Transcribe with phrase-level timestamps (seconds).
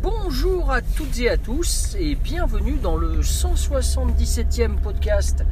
[0.00, 5.44] Bonjour à toutes et à tous et bienvenue dans le 177e podcast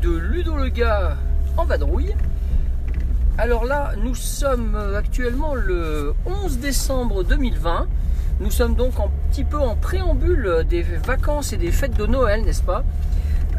[0.00, 1.18] de Ludo le gars
[1.58, 2.14] en vadrouille.
[3.40, 7.86] Alors là, nous sommes actuellement le 11 décembre 2020.
[8.40, 12.42] Nous sommes donc un petit peu en préambule des vacances et des fêtes de Noël,
[12.42, 12.82] n'est-ce pas?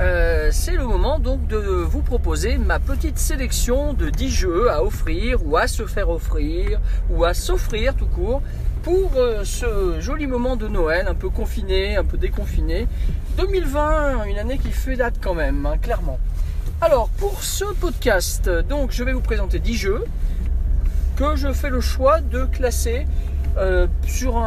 [0.02, 4.84] Euh, C'est le moment donc de vous proposer ma petite sélection de 10 jeux à
[4.84, 8.42] offrir ou à se faire offrir ou à s'offrir tout court
[8.84, 12.86] pour euh, ce joli moment de Noël, un peu confiné, un peu déconfiné.
[13.38, 16.20] 2020, une année qui fait date quand même, hein, clairement.
[16.82, 20.06] Alors, pour ce podcast, donc, je vais vous présenter 10 jeux
[21.18, 23.06] que je fais le choix de classer
[23.58, 24.38] euh, sur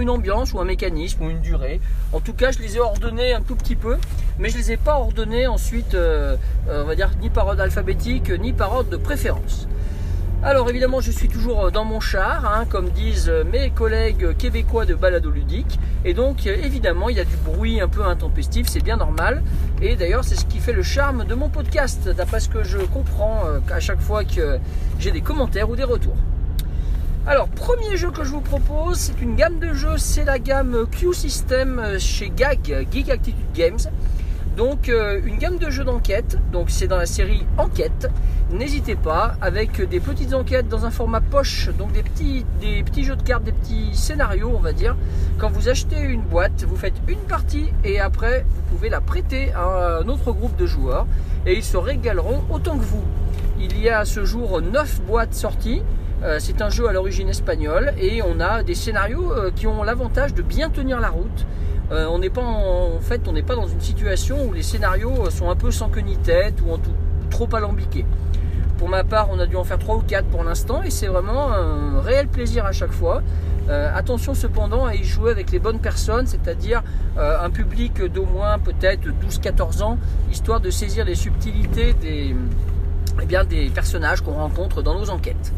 [0.00, 1.80] une ambiance ou un mécanisme ou une durée.
[2.12, 3.96] En tout cas, je les ai ordonnés un tout petit peu,
[4.38, 6.36] mais je les ai pas ordonnés ensuite, euh,
[6.68, 9.66] euh, on va dire ni par ordre alphabétique ni par ordre de préférence.
[10.42, 14.94] Alors évidemment, je suis toujours dans mon char, hein, comme disent mes collègues québécois de
[14.94, 15.78] balado ludique.
[16.04, 19.42] Et donc, évidemment, il y a du bruit un peu intempestif, c'est bien normal.
[19.82, 22.78] Et d'ailleurs, c'est ce qui fait le charme de mon podcast, d'après ce que je
[22.78, 24.58] comprends euh, à chaque fois que
[25.00, 26.16] j'ai des commentaires ou des retours.
[27.26, 30.86] Alors, premier jeu que je vous propose, c'est une gamme de jeux, c'est la gamme
[30.92, 33.80] Q-System chez GAG, Geek Attitude Games.
[34.56, 38.08] Donc euh, une gamme de jeux d'enquête, donc c'est dans la série Enquête.
[38.50, 42.44] N'hésitez pas, avec des petites enquêtes dans un format poche, donc des petits,
[43.02, 44.96] jeux de cartes, des petits scénarios on va dire.
[45.36, 49.52] Quand vous achetez une boîte, vous faites une partie et après vous pouvez la prêter
[49.52, 51.06] à un autre groupe de joueurs
[51.44, 53.04] et ils se régaleront autant que vous.
[53.60, 55.82] Il y a à ce jour 9 boîtes sorties.
[56.22, 59.82] Euh, c'est un jeu à l'origine espagnole et on a des scénarios euh, qui ont
[59.82, 61.46] l'avantage de bien tenir la route.
[61.92, 65.30] Euh, on n'est pas en, fait, on n'est pas dans une situation où les scénarios
[65.30, 66.90] sont un peu sans queue ni tête ou en tout,
[67.30, 68.06] trop alambiqués.
[68.78, 71.06] Pour ma part, on a dû en faire 3 ou 4 pour l'instant et c'est
[71.06, 73.22] vraiment un réel plaisir à chaque fois.
[73.68, 76.84] Euh, attention cependant à y jouer avec les bonnes personnes, c'est-à-dire
[77.18, 79.98] euh, un public d'au moins peut-être 12-14 ans,
[80.30, 82.34] histoire de saisir les subtilités des,
[83.20, 85.52] eh bien, des personnages qu'on rencontre dans nos enquêtes.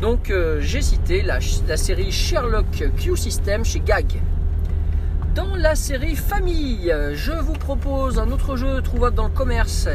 [0.00, 4.20] Donc euh, j'ai cité la série Sherlock Q System chez GAG.
[5.34, 9.88] Dans la série Famille, je vous propose un autre jeu trouvable dans le commerce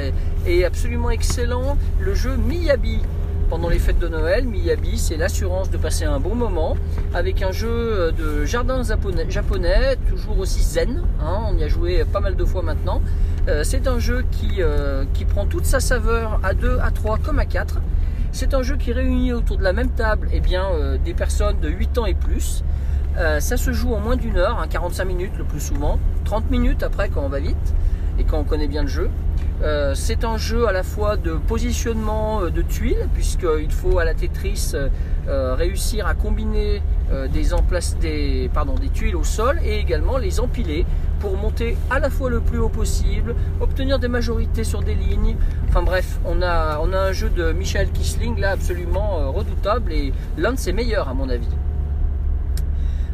[0.46, 3.00] et absolument excellent, le jeu Miyabi.
[3.50, 6.76] Pendant les fêtes de Noël, Miyabi, c'est l'assurance de passer un bon moment
[7.14, 11.04] avec un jeu de jardin japonais, toujours aussi zen.
[11.22, 13.02] hein, on y a joué pas mal de fois maintenant.
[13.48, 17.18] Euh, c'est un jeu qui, euh, qui prend toute sa saveur à 2, à 3
[17.18, 17.80] comme à 4.
[18.32, 21.60] C'est un jeu qui réunit autour de la même table eh bien, euh, des personnes
[21.60, 22.64] de 8 ans et plus.
[23.18, 26.50] Euh, ça se joue en moins d'une heure, hein, 45 minutes le plus souvent, 30
[26.52, 27.74] minutes après quand on va vite
[28.18, 29.10] et quand on connaît bien le jeu.
[29.62, 34.06] Euh, c'est un jeu à la fois de positionnement euh, de tuiles, puisqu'il faut à
[34.06, 34.74] la Tetris
[35.28, 36.82] réussir à combiner
[37.32, 40.88] des, emplace- des, pardon, des tuiles au sol et également les empiler
[41.20, 45.36] pour monter à la fois le plus haut possible, obtenir des majorités sur des lignes.
[45.68, 50.14] Enfin bref, on a, on a un jeu de Michael Kisling là absolument redoutable et
[50.36, 51.50] l'un de ses meilleurs à mon avis.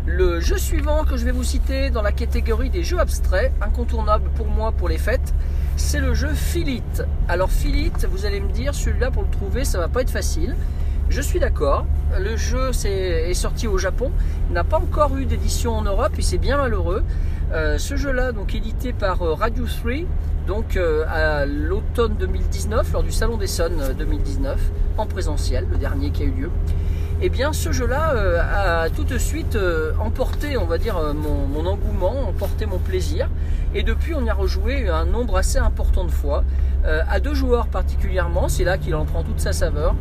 [0.07, 4.29] Le jeu suivant que je vais vous citer dans la catégorie des jeux abstraits, incontournable
[4.35, 5.33] pour moi pour les fêtes,
[5.77, 7.03] c'est le jeu Philite.
[7.27, 10.55] Alors Philite, vous allez me dire, celui-là pour le trouver, ça va pas être facile.
[11.09, 11.87] Je suis d'accord,
[12.19, 14.11] le jeu est sorti au Japon,
[14.51, 17.03] n'a pas encore eu d'édition en Europe et c'est bien malheureux.
[17.51, 19.93] Euh, ce jeu-là, donc édité par euh, Radio 3,
[20.47, 24.59] donc euh, à l'automne 2019, lors du Salon des Sons euh, 2019,
[24.97, 26.51] en présentiel, le dernier qui a eu lieu.
[27.27, 31.11] Eh bien, ce jeu-là euh, a tout de suite euh, emporté, on va dire, euh,
[31.11, 33.31] mon, engouement, emporté mon plaisir.
[33.73, 36.43] Et depuis, on y a rejoué un nombre assez important de fois.
[36.83, 39.95] À deux joueurs particulièrement, c'est là qu'il en prend toute sa saveur.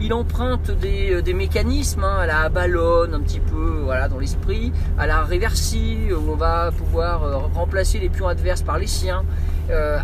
[0.00, 5.06] Il emprunte des, mécanismes hein, à la ballonne un petit peu voilà, dans l'esprit, à
[5.06, 9.24] la reversi où on va pouvoir remplacer les pions adverses par les siens,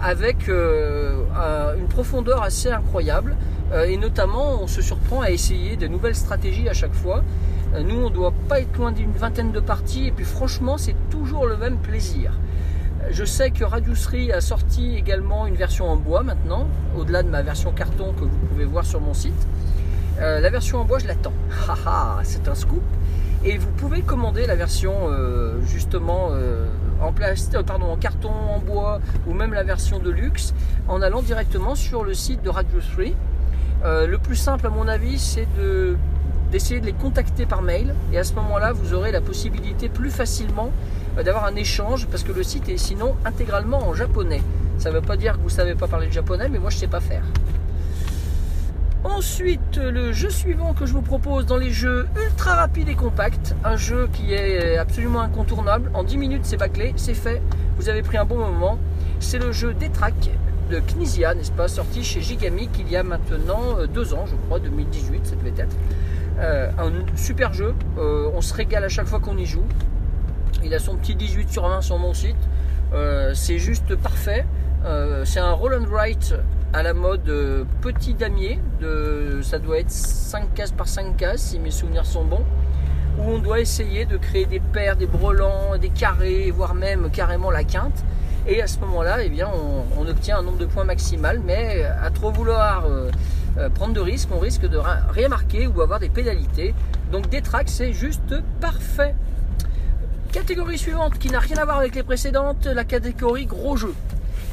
[0.02, 3.37] avec un- une profondeur assez incroyable.
[3.72, 7.22] Euh, et notamment, on se surprend à essayer de nouvelles stratégies à chaque fois.
[7.74, 10.96] Euh, nous, on doit pas être loin d'une vingtaine de parties, et puis franchement, c'est
[11.10, 12.32] toujours le même plaisir.
[13.10, 17.42] Je sais que Radiusserie a sorti également une version en bois maintenant, au-delà de ma
[17.42, 19.46] version carton que vous pouvez voir sur mon site.
[20.20, 21.32] Euh, la version en bois, je l'attends.
[21.69, 22.82] Haha, c'est un scoop.
[23.44, 26.69] Et vous pouvez commander la version euh, justement euh,
[27.00, 30.54] en plastique, euh, pardon, en carton, en bois ou même la version de luxe
[30.86, 33.06] en allant directement sur le site de Radio 3.
[33.84, 35.96] Euh, le plus simple à mon avis c'est de
[36.52, 40.11] d'essayer de les contacter par mail et à ce moment-là vous aurez la possibilité plus
[40.11, 40.70] facilement
[41.19, 44.43] euh, d'avoir un échange parce que le site est sinon intégralement en japonais.
[44.79, 46.70] Ça ne veut pas dire que vous ne savez pas parler le japonais mais moi
[46.70, 47.25] je ne sais pas faire.
[49.02, 53.56] Ensuite, le jeu suivant que je vous propose dans les jeux ultra rapides et compacts,
[53.64, 55.90] un jeu qui est absolument incontournable.
[55.93, 57.43] En 10 minutes, c'est bâclé, c'est fait.
[57.79, 58.79] Vous avez pris un bon moment.
[59.19, 60.31] C'est le jeu Detrack
[60.72, 64.34] de Knizia, n'est-ce pas, sorti chez Gigamic il y a maintenant euh, deux ans, je
[64.46, 65.76] crois, 2018, ça devait être.
[66.40, 67.74] Euh, un super jeu.
[67.98, 69.64] Euh, on se régale à chaque fois qu'on y joue.
[70.64, 72.36] Il a son petit 18 sur 20 sur mon site.
[73.34, 74.46] c'est juste parfait.
[75.24, 75.86] c'est un roll and
[76.72, 77.30] à la mode
[77.82, 82.24] petit damier, de, ça doit être 5 cases par 5 cases si mes souvenirs sont
[82.24, 82.44] bons,
[83.19, 87.50] où on doit essayer de créer des paires, des brelans, des carrés, voire même carrément
[87.50, 88.04] la quinte.
[88.47, 92.33] Et à ce moment-là, eh on, obtient un nombre de points maximal, mais à trop
[92.33, 93.09] vouloir euh,
[93.56, 94.79] euh, prendre de risques, on risque de
[95.11, 96.75] rien marquer ou avoir des pénalités.
[97.12, 99.15] Donc des tracks, c'est juste parfait.
[100.33, 103.94] Catégorie suivante qui n'a rien à voir avec les précédentes, la catégorie gros jeu.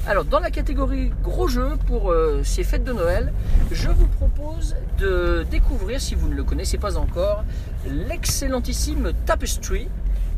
[0.08, 3.34] Alors, dans la catégorie gros jeu pour euh, ces fêtes de Noël,
[3.72, 7.44] je vous propose de découvrir, si vous ne le connaissez pas encore,
[7.86, 9.88] l'excellentissime Tapestry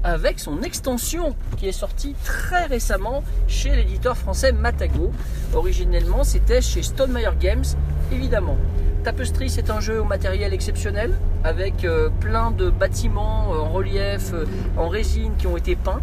[0.03, 5.11] avec son extension qui est sortie très récemment chez l'éditeur français Matago.
[5.53, 7.65] Originellement, c'était chez Stonemeyer Games,
[8.11, 8.57] évidemment.
[9.03, 11.13] Tapestry, c'est un jeu au matériel exceptionnel
[11.43, 14.45] avec euh, plein de bâtiments en relief, euh,
[14.77, 16.01] en résine qui ont été peints.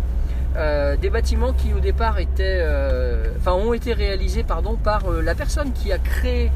[0.56, 5.21] Euh, des bâtiments qui au départ étaient, euh, enfin, ont été réalisés pardon, par euh,
[5.21, 6.50] la personne qui a créé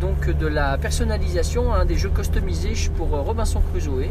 [0.00, 4.08] donc de la personnalisation, des jeux customisés pour Robinson Crusoe.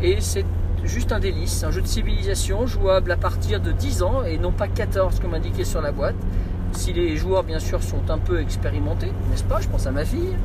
[0.00, 0.44] Et c'est
[0.84, 4.52] juste un délice, un jeu de civilisation jouable à partir de 10 ans et non
[4.52, 6.16] pas 14 comme indiqué sur la boîte.
[6.72, 9.60] Si les joueurs bien sûr sont un peu expérimentés, n'est-ce pas?
[9.60, 10.36] Je pense à ma fille.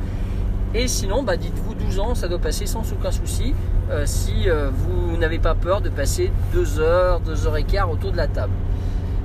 [0.74, 3.54] Et sinon, bah, dites-vous 12 ans, ça doit passer sans aucun souci
[3.90, 7.90] euh, si euh, vous n'avez pas peur de passer 2 heures, 2 heures et quart
[7.90, 8.52] autour de la table.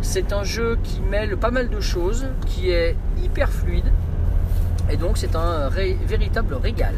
[0.01, 3.91] C'est un jeu qui mêle pas mal de choses, qui est hyper fluide
[4.91, 6.95] et donc c'est un véritable régal.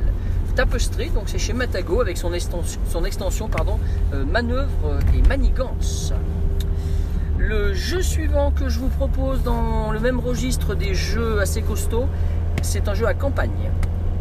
[0.55, 3.79] Tapestry, donc c'est chez Matago avec son extension, son extension pardon,
[4.13, 6.13] euh, manœuvre et manigance.
[7.39, 12.07] Le jeu suivant que je vous propose dans le même registre des jeux assez costauds,
[12.61, 13.71] c'est un jeu à campagne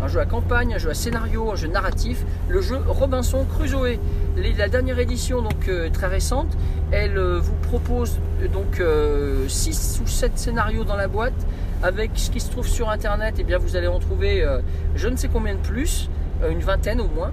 [0.02, 4.00] un jeu à campagne, un jeu à scénario, un jeu narratif, le jeu Robinson Crusoe.
[4.58, 6.48] La dernière édition, donc euh, très récente,
[6.90, 8.18] elle euh, vous propose
[8.52, 8.82] donc
[9.46, 11.46] 6 ou 7 scénarios dans la boîte.
[11.84, 14.44] Avec ce qui se trouve sur internet, et eh bien vous allez en trouver
[14.94, 16.08] je ne sais combien de plus,
[16.50, 17.32] une vingtaine au moins.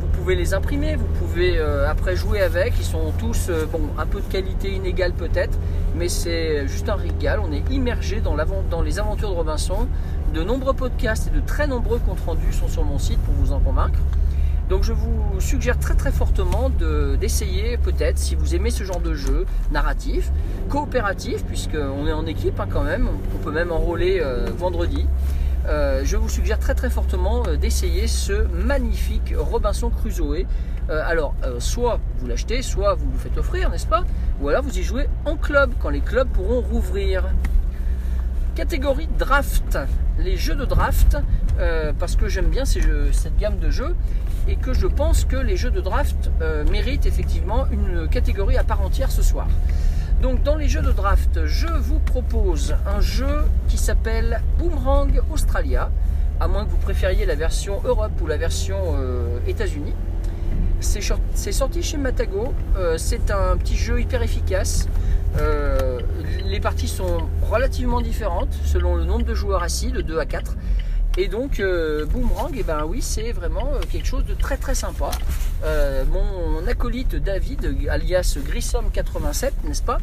[0.00, 2.74] Vous pouvez les imprimer, vous pouvez après jouer avec.
[2.78, 5.58] Ils sont tous, bon, un peu de qualité inégale peut-être,
[5.96, 7.40] mais c'est juste un régal.
[7.42, 8.36] On est immergé dans,
[8.70, 9.86] dans les aventures de Robinson
[10.32, 13.52] de nombreux podcasts et de très nombreux comptes rendus sont sur mon site pour vous
[13.52, 13.98] en convaincre.
[14.68, 16.70] Donc je vous suggère très très fortement
[17.20, 20.30] d'essayer peut-être si vous aimez ce genre de jeu narratif,
[20.70, 25.06] coopératif, puisqu'on est en équipe hein, quand même, on peut même enrôler euh, vendredi.
[25.66, 30.46] Euh, je vous suggère très très fortement euh, d'essayer ce magnifique Robinson Crusoe.
[30.88, 34.04] alors, soit vous l'achetez, soit vous le faites offrir, n'est-ce pas?
[34.40, 37.24] Ou alors vous y jouez en club, quand les clubs pourront rouvrir.
[38.54, 39.78] Catégorie draft,
[40.18, 41.16] les jeux de draft,
[41.58, 43.94] euh, parce que j'aime bien cette gamme de jeux
[44.48, 48.64] et que je pense que les jeux de draft euh, méritent effectivement une catégorie à
[48.64, 49.48] part entière ce soir.
[50.20, 55.90] Donc dans les jeux de draft, je vous propose un jeu qui s'appelle Boomerang Australia,
[56.40, 59.94] à moins que vous préfériez la version Europe ou la version euh, États-Unis.
[60.80, 62.52] C'est sorti chez Matago,
[62.96, 64.88] c'est un petit jeu hyper efficace
[65.38, 66.00] euh,
[66.44, 70.56] les parties sont relativement différentes selon le nombre de joueurs assis, de 2 à 4.
[71.18, 74.74] Et donc euh, Boomerang, et eh ben c'est vraiment euh, quelque chose de très très
[74.74, 75.10] sympa.
[76.10, 79.98] Mon acolyte David, alias Grissom87, n'est-ce pas,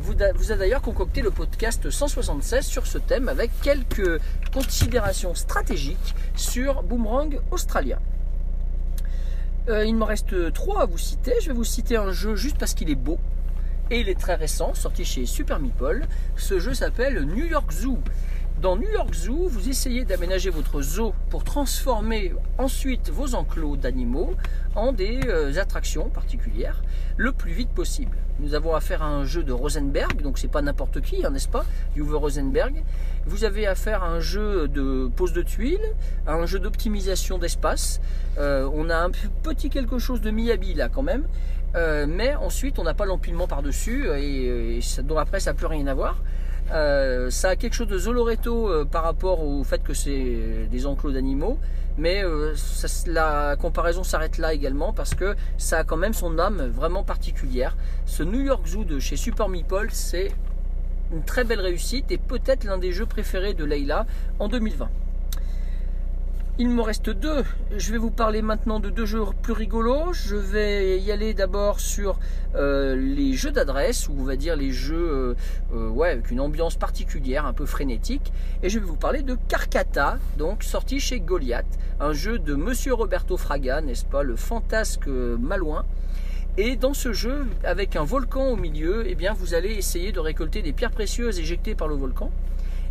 [0.00, 4.20] vous, vous, a d'ailleurs concocté le podcast 176 sur ce thème avec quelques
[4.52, 7.98] considérations stratégiques sur Boomerang Australia.
[9.68, 11.34] il me reste trois à vous citer.
[11.40, 13.18] Je vais vous citer un jeu juste parce qu'il est beau
[13.90, 16.06] et il est très récent, sorti chez Super Meeple.
[16.36, 17.98] Ce jeu s'appelle New York Zoo.
[18.60, 24.34] Dans New York Zoo, vous essayez d'aménager votre zoo pour transformer ensuite vos enclos d'animaux
[24.74, 26.82] en des euh, attractions particulières
[27.16, 28.18] le plus vite possible.
[28.40, 31.48] Nous avons affaire à un jeu de Rosenberg, donc c'est pas n'importe qui, hein, n'est-ce
[31.48, 32.82] pas Uwe Rosenberg.
[33.26, 35.94] Vous avez affaire à un jeu de pose de tuiles,
[36.26, 38.00] à un jeu d'optimisation d'espace.
[38.38, 39.10] Euh, on a un
[39.44, 41.28] petit quelque chose de Miyabi là quand même.
[41.76, 45.86] Euh, mais ensuite on n'a pas l'empilement par-dessus et, donc après ça n'a plus rien
[45.86, 46.16] à voir.
[46.70, 50.86] Euh, ça a quelque chose de Zoloreto euh, par rapport au fait que c'est des
[50.86, 51.58] enclos d'animaux,
[51.96, 52.54] mais euh,
[53.06, 57.76] la comparaison s'arrête là également parce que ça a quand même son âme vraiment particulière.
[58.04, 60.30] Ce New York Zoo de chez Super Meeple, c'est
[61.10, 64.04] une très belle réussite et peut-être l'un des jeux préférés de Leila
[64.38, 64.90] en 2020.
[66.60, 67.44] Il me reste deux.
[67.76, 70.12] Je vais vous parler maintenant de deux jeux plus rigolos.
[70.12, 72.18] Je vais y aller d'abord sur
[72.56, 75.34] euh, les jeux d'adresse, ou on va dire les jeux euh,
[75.72, 78.32] euh, avec une ambiance particulière, un peu frénétique.
[78.64, 82.94] Et je vais vous parler de Carcata, donc sorti chez Goliath, un jeu de Monsieur
[82.94, 85.84] Roberto Fraga, n'est-ce pas, le fantasque malouin.
[86.56, 90.18] Et dans ce jeu, avec un volcan au milieu, eh bien, vous allez essayer de
[90.18, 92.32] récolter des pierres précieuses éjectées par le volcan.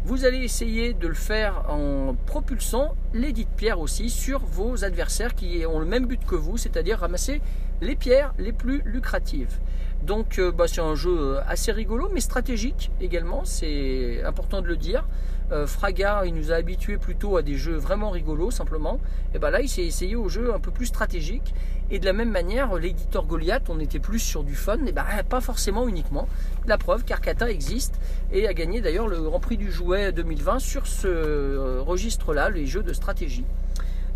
[0.07, 5.35] Vous allez essayer de le faire en propulsant les dites pierres aussi sur vos adversaires
[5.35, 7.41] qui ont le même but que vous, c'est-à-dire ramasser
[7.81, 9.59] les pierres les plus lucratives.
[10.03, 14.77] Donc euh, bah, c'est un jeu assez rigolo mais stratégique également, c'est important de le
[14.77, 15.05] dire.
[15.51, 18.99] Euh, Fraga, il nous a habitués plutôt à des jeux vraiment rigolos simplement.
[19.33, 21.53] Et ben là, il s'est essayé au jeu un peu plus stratégique.
[21.89, 25.05] Et de la même manière, l'éditeur Goliath, on était plus sur du fun, et ben
[25.29, 26.27] pas forcément uniquement.
[26.65, 27.95] La preuve, Carcata existe
[28.33, 32.65] et a gagné d'ailleurs le Grand Prix du Jouet 2020 sur ce euh, registre-là, les
[32.65, 33.45] jeux de stratégie.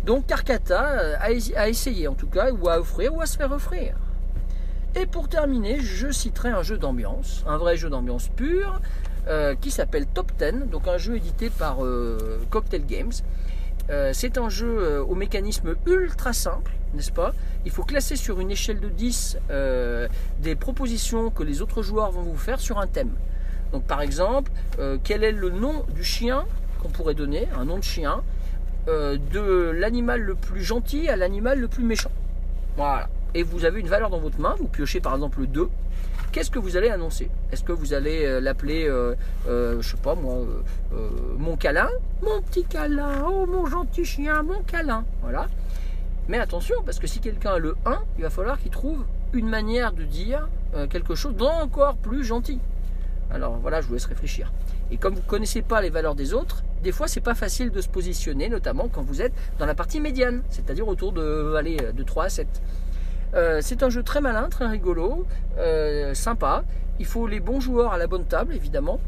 [0.04, 1.16] Donc Carcata euh,
[1.56, 3.94] a essayé en tout cas, ou à offrir, ou à se faire offrir.
[4.94, 8.80] Et pour terminer, je citerai un jeu d'ambiance, un vrai jeu d'ambiance pur,
[9.26, 13.12] euh, qui s'appelle Top 10, donc un jeu édité par euh, Cocktail Games.
[13.88, 17.32] Euh, c'est un jeu au mécanisme ultra simple, n'est-ce pas?
[17.64, 20.08] Il faut classer sur une échelle de 10 euh,
[20.40, 23.12] des propositions que les autres joueurs vont vous faire sur un thème.
[23.72, 24.52] Donc par exemple,
[25.02, 26.44] quel est le nom du chien
[26.82, 28.22] qu'on pourrait donner, un nom de chien,
[28.86, 32.10] de l'animal le plus gentil à l'animal le plus méchant.
[32.76, 33.08] Voilà.
[33.34, 35.68] Et vous avez une valeur dans votre main, vous piochez par exemple le 2.
[36.32, 37.30] Qu'est-ce que vous allez annoncer?
[37.50, 39.14] Est-ce que vous allez euh, l'appeler, euh,
[39.48, 40.62] euh, je sais pas moi, euh,
[40.94, 41.08] euh,
[41.38, 41.88] mon câlin?
[42.22, 45.04] Mon petit câlin, oh mon gentil chien, mon câlin.
[45.22, 45.46] Voilà.
[46.28, 49.48] Mais attention, parce que si quelqu'un a le 1, il va falloir qu'il trouve une
[49.48, 50.48] manière de dire
[50.88, 52.60] quelque chose d'encore plus gentil.
[53.30, 54.52] Alors voilà, je vous laisse réfléchir.
[54.90, 57.70] Et comme vous ne connaissez pas les valeurs des autres, des fois c'est pas facile
[57.70, 62.02] de se positionner, notamment quand vous êtes dans la partie médiane, c'est-à-dire autour de, de
[62.02, 62.46] 3 à 7.
[63.34, 65.26] Euh, c'est un jeu très malin, très rigolo,
[65.58, 66.64] euh, sympa.
[66.98, 69.00] Il faut les bons joueurs à la bonne table, évidemment.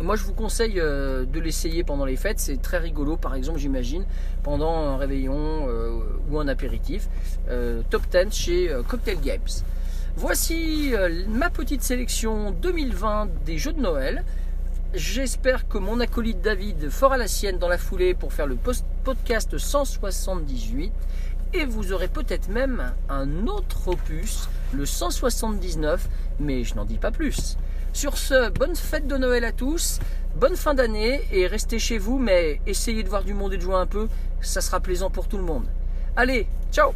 [0.00, 2.40] Moi, je vous conseille euh, de l'essayer pendant les fêtes.
[2.40, 4.04] C'est très rigolo, par exemple, j'imagine,
[4.42, 5.68] pendant un réveillon
[6.30, 7.08] ou un apéritif.
[7.90, 9.40] Top 10 chez Cocktail Games.
[10.16, 10.94] Voici
[11.28, 14.24] ma petite sélection 2020 des jeux de Noël.
[14.94, 18.56] J'espère que mon acolyte David fera la sienne dans la foulée pour faire le
[19.04, 20.92] podcast 178.
[21.64, 26.06] Vous aurez peut-être même un autre opus, le 179,
[26.38, 27.56] mais je n'en dis pas plus.
[27.92, 30.00] Sur ce, bonne fête de Noël à tous,
[30.36, 33.62] bonne fin d'année et restez chez vous, mais essayez de voir du monde et de
[33.62, 34.08] jouer un peu,
[34.42, 35.66] ça sera plaisant pour tout le monde.
[36.14, 36.92] Allez, ciao